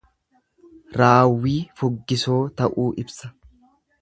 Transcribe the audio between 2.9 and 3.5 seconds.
ibsa.